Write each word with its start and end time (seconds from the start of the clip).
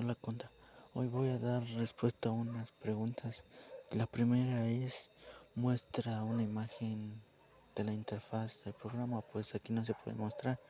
Hola 0.00 0.16
hoy 0.94 1.08
voy 1.08 1.28
a 1.30 1.40
dar 1.40 1.64
respuesta 1.74 2.28
a 2.28 2.32
unas 2.32 2.70
preguntas. 2.70 3.42
La 3.90 4.06
primera 4.06 4.64
es 4.68 5.10
muestra 5.56 6.22
una 6.22 6.44
imagen 6.44 7.20
de 7.74 7.82
la 7.82 7.92
interfaz 7.92 8.62
del 8.62 8.74
programa, 8.74 9.22
pues 9.22 9.56
aquí 9.56 9.72
no 9.72 9.84
se 9.84 9.94
puede 9.94 10.16
mostrar. 10.16 10.60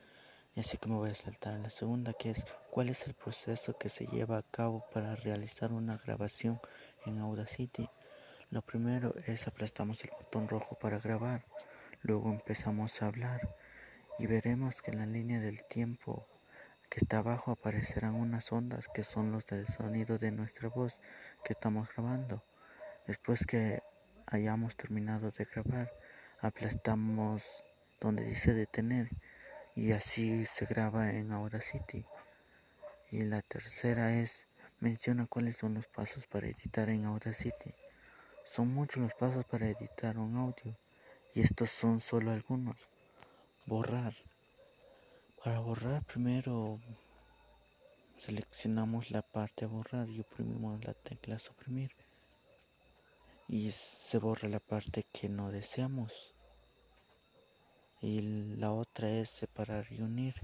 Así 0.57 0.79
que 0.79 0.89
me 0.89 0.95
voy 0.95 1.11
a 1.11 1.13
saltar. 1.13 1.59
La 1.59 1.69
segunda 1.69 2.13
que 2.13 2.31
es 2.31 2.43
cuál 2.71 2.89
es 2.89 3.05
el 3.05 3.13
proceso 3.13 3.77
que 3.77 3.89
se 3.89 4.07
lleva 4.07 4.39
a 4.39 4.41
cabo 4.49 4.83
para 4.91 5.15
realizar 5.15 5.73
una 5.73 5.97
grabación 5.97 6.59
en 7.05 7.19
Audacity. 7.19 7.87
Lo 8.49 8.63
primero 8.63 9.13
es 9.27 9.47
aplastamos 9.47 10.03
el 10.03 10.09
botón 10.09 10.47
rojo 10.47 10.73
para 10.79 10.97
grabar, 10.97 11.45
luego 12.01 12.31
empezamos 12.31 12.99
a 13.03 13.05
hablar 13.05 13.55
y 14.17 14.25
veremos 14.25 14.81
que 14.81 14.89
en 14.89 14.97
la 14.97 15.05
línea 15.05 15.39
del 15.39 15.63
tiempo 15.65 16.25
que 16.89 16.99
está 16.99 17.19
abajo 17.19 17.51
aparecerán 17.51 18.15
unas 18.15 18.51
ondas 18.51 18.87
que 18.87 19.03
son 19.03 19.31
los 19.31 19.45
del 19.45 19.67
sonido 19.67 20.17
de 20.17 20.31
nuestra 20.31 20.69
voz 20.69 20.99
que 21.43 21.53
estamos 21.53 21.87
grabando. 21.95 22.43
Después 23.05 23.45
que 23.45 23.81
hayamos 24.25 24.75
terminado 24.75 25.29
de 25.31 25.45
grabar, 25.45 25.91
aplastamos 26.41 27.65
donde 27.99 28.23
dice 28.23 28.53
detener 28.53 29.09
y 29.75 29.91
así 29.91 30.45
se 30.45 30.65
graba 30.65 31.11
en 31.11 31.31
Audacity. 31.31 32.05
Y 33.11 33.23
la 33.23 33.41
tercera 33.41 34.15
es 34.15 34.47
menciona 34.79 35.27
cuáles 35.27 35.57
son 35.57 35.75
los 35.75 35.87
pasos 35.87 36.27
para 36.27 36.47
editar 36.47 36.89
en 36.89 37.05
Audacity. 37.05 37.73
Son 38.43 38.73
muchos 38.73 39.03
los 39.03 39.13
pasos 39.13 39.45
para 39.45 39.67
editar 39.67 40.17
un 40.17 40.35
audio 40.35 40.77
y 41.33 41.41
estos 41.41 41.69
son 41.69 41.99
solo 41.99 42.31
algunos. 42.31 42.77
Borrar. 43.65 44.28
Para 45.43 45.59
borrar 45.61 46.03
primero 46.03 46.81
seleccionamos 48.15 49.09
la 49.09 49.21
parte 49.21 49.63
a 49.63 49.69
borrar 49.69 50.09
y 50.09 50.19
oprimimos 50.19 50.83
la 50.83 50.93
tecla 50.93 51.39
suprimir. 51.39 51.91
Y 53.47 53.71
se 53.71 54.17
borra 54.17 54.49
la 54.49 54.59
parte 54.59 55.05
que 55.13 55.29
no 55.29 55.49
deseamos. 55.49 56.35
Y 58.01 58.21
la 58.57 58.73
otra 58.73 59.09
es 59.09 59.29
separar 59.29 59.87
y 59.91 60.01
unir. 60.01 60.35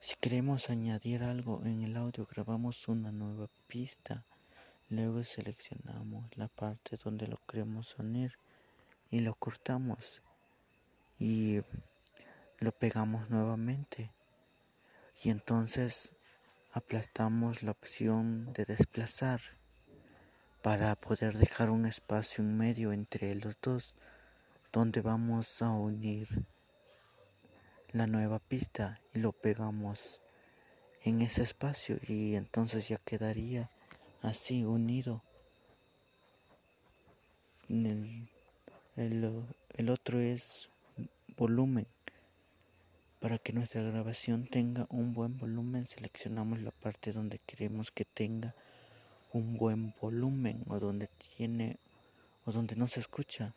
Si 0.00 0.16
queremos 0.16 0.68
añadir 0.68 1.22
algo 1.22 1.62
en 1.64 1.82
el 1.82 1.96
audio 1.96 2.26
grabamos 2.26 2.88
una 2.88 3.12
nueva 3.12 3.48
pista. 3.68 4.24
Luego 4.88 5.22
seleccionamos 5.22 6.36
la 6.36 6.48
parte 6.48 6.96
donde 7.04 7.28
lo 7.28 7.38
queremos 7.46 7.96
unir 8.00 8.32
y 9.12 9.20
lo 9.20 9.36
cortamos. 9.36 10.22
Y 11.20 11.60
lo 12.58 12.72
pegamos 12.72 13.28
nuevamente. 13.30 14.12
Y 15.22 15.30
entonces 15.30 16.14
aplastamos 16.72 17.62
la 17.62 17.70
opción 17.70 18.52
de 18.52 18.64
desplazar 18.64 19.40
para 20.62 20.94
poder 20.96 21.36
dejar 21.38 21.70
un 21.70 21.86
espacio 21.86 22.42
en 22.42 22.56
medio 22.56 22.92
entre 22.92 23.34
los 23.34 23.58
dos 23.60 23.94
donde 24.72 25.00
vamos 25.00 25.62
a 25.62 25.70
unir 25.70 26.44
la 27.92 28.06
nueva 28.06 28.40
pista 28.40 29.00
y 29.14 29.20
lo 29.20 29.32
pegamos 29.32 30.20
en 31.04 31.22
ese 31.22 31.42
espacio. 31.42 31.98
Y 32.06 32.34
entonces 32.34 32.88
ya 32.88 32.98
quedaría 32.98 33.70
así 34.22 34.64
unido 34.64 35.22
el, 37.68 38.28
el 39.74 39.90
otro 39.90 40.20
es 40.20 40.68
volumen 41.36 41.86
que 43.46 43.52
nuestra 43.52 43.80
grabación 43.80 44.48
tenga 44.48 44.88
un 44.90 45.14
buen 45.14 45.36
volumen, 45.36 45.86
seleccionamos 45.86 46.60
la 46.62 46.72
parte 46.72 47.12
donde 47.12 47.38
queremos 47.38 47.92
que 47.92 48.04
tenga 48.04 48.56
un 49.32 49.56
buen 49.56 49.94
volumen 50.00 50.64
o 50.66 50.80
donde 50.80 51.06
tiene 51.06 51.78
o 52.44 52.50
donde 52.50 52.74
no 52.74 52.88
se 52.88 52.98
escucha. 52.98 53.54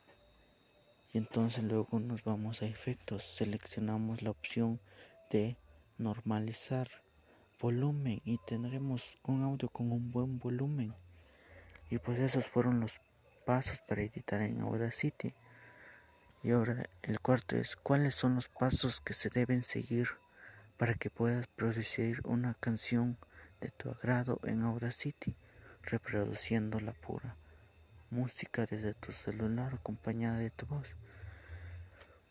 Y 1.11 1.17
entonces 1.17 1.63
luego 1.63 1.99
nos 1.99 2.23
vamos 2.23 2.61
a 2.61 2.67
efectos, 2.67 3.23
seleccionamos 3.23 4.21
la 4.21 4.29
opción 4.29 4.79
de 5.31 5.57
normalizar 5.97 6.87
volumen 7.59 8.21
y 8.25 8.37
tendremos 8.45 9.17
un 9.23 9.41
audio 9.41 9.69
con 9.69 9.91
un 9.91 10.11
buen 10.11 10.37
volumen. 10.37 10.93
Y 11.89 11.97
pues 11.97 12.19
esos 12.19 12.45
fueron 12.45 12.79
los 12.79 13.01
pasos 13.43 13.81
para 13.87 14.03
editar 14.03 14.39
en 14.43 14.61
Audacity. 14.61 15.33
Y 16.41 16.51
ahora 16.51 16.89
el 17.01 17.19
cuarto 17.19 17.57
es 17.57 17.75
cuáles 17.75 18.15
son 18.15 18.35
los 18.35 18.47
pasos 18.47 19.01
que 19.01 19.13
se 19.13 19.29
deben 19.29 19.61
seguir 19.61 20.07
para 20.77 20.93
que 20.93 21.09
puedas 21.09 21.47
producir 21.47 22.21
una 22.23 22.53
canción 22.53 23.17
de 23.59 23.69
tu 23.69 23.89
agrado 23.89 24.39
en 24.43 24.61
Audacity, 24.61 25.35
reproduciendo 25.83 26.79
la 26.79 26.93
pura 26.93 27.35
música 28.09 28.65
desde 28.65 28.93
tu 28.93 29.11
celular 29.11 29.73
acompañada 29.73 30.37
de 30.37 30.49
tu 30.49 30.65
voz. 30.65 30.95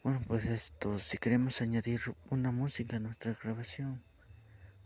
Bueno, 0.03 0.23
pues 0.27 0.47
esto, 0.47 0.99
si 0.99 1.19
queremos 1.19 1.61
añadir 1.61 2.01
una 2.31 2.51
música 2.51 2.97
a 2.97 3.01
nuestra 3.01 3.37
grabación, 3.41 4.03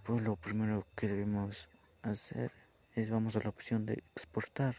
pues 0.03 0.21
lo 0.21 0.35
primero 0.35 0.85
que 0.97 1.07
debemos 1.07 1.69
hacer 2.03 2.51
es 2.95 3.11
vamos 3.11 3.37
a 3.37 3.41
la 3.41 3.51
opción 3.51 3.87
de 3.87 3.95
exportar 3.95 4.75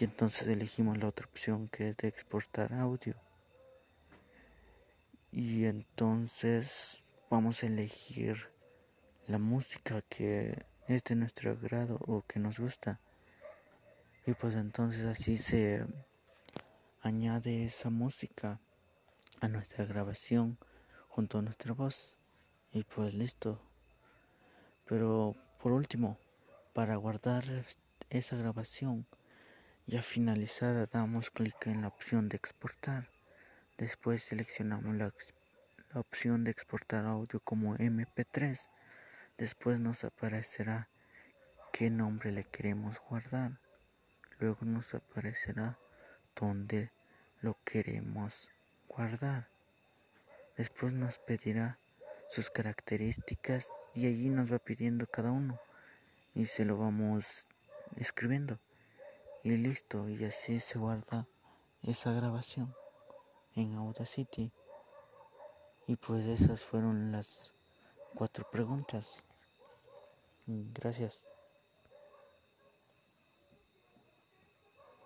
y 0.00 0.04
entonces 0.04 0.48
elegimos 0.48 0.96
la 0.96 1.08
otra 1.08 1.26
opción 1.26 1.68
que 1.68 1.90
es 1.90 1.98
de 1.98 2.08
exportar 2.08 2.72
audio 2.72 3.14
y 5.32 5.64
entonces 5.64 7.04
vamos 7.30 7.62
a 7.62 7.66
elegir 7.66 8.36
la 9.26 9.38
música 9.38 10.02
que 10.02 10.66
es 10.86 11.04
de 11.04 11.16
nuestro 11.16 11.52
agrado 11.52 11.98
o 12.06 12.20
que 12.20 12.38
nos 12.38 12.58
gusta. 12.58 13.00
Y 14.26 14.34
pues 14.34 14.54
entonces 14.56 15.06
así 15.06 15.38
se 15.38 15.86
añade 17.00 17.64
esa 17.64 17.88
música 17.88 18.60
a 19.40 19.48
nuestra 19.48 19.86
grabación 19.86 20.58
junto 21.08 21.38
a 21.38 21.42
nuestra 21.42 21.72
voz. 21.72 22.18
Y 22.70 22.84
pues 22.84 23.14
listo. 23.14 23.58
Pero 24.84 25.34
por 25.58 25.72
último 25.72 26.18
para 26.74 26.96
guardar 26.96 27.44
esa 28.10 28.36
grabación 28.36 29.06
ya 29.86 30.02
finalizada 30.02 30.86
damos 30.86 31.30
clic 31.30 31.66
en 31.66 31.82
la 31.82 31.88
opción 31.88 32.28
de 32.28 32.36
exportar 32.36 33.08
Después 33.82 34.22
seleccionamos 34.22 34.94
la, 34.94 35.12
opción 35.94 36.44
de 36.44 36.52
exportar 36.52 37.04
audio 37.04 37.40
como 37.40 37.74
MP3. 37.74 38.68
Después 39.36 39.80
nos 39.80 40.04
aparecerá 40.04 40.88
qué 41.72 41.90
nombre 41.90 42.30
le 42.30 42.44
queremos 42.44 43.00
guardar. 43.00 43.58
Luego 44.38 44.64
nos 44.66 44.94
aparecerá 44.94 45.80
dónde 46.36 46.92
lo 47.40 47.58
queremos 47.64 48.48
guardar. 48.86 49.48
Después 50.56 50.92
nos 50.92 51.18
pedirá 51.18 51.80
sus 52.28 52.50
características 52.50 53.72
y 53.96 54.06
allí 54.06 54.30
nos 54.30 54.52
va 54.52 54.60
pidiendo 54.60 55.08
cada 55.08 55.32
uno 55.32 55.58
y 56.34 56.46
se 56.46 56.64
lo 56.64 56.76
vamos 56.76 57.48
escribiendo 57.96 58.60
y 59.42 59.56
listo 59.56 60.08
y 60.08 60.24
así 60.24 60.60
se 60.60 60.78
guarda 60.78 61.26
esa 61.82 62.12
grabación 62.12 62.72
en 63.56 63.74
Audacity. 63.74 64.52
Y 65.86 65.96
pues 65.96 66.26
esas 66.26 66.64
fueron 66.64 67.12
las 67.12 67.52
cuatro 68.14 68.44
preguntas. 68.50 69.22
Gracias. 70.46 71.31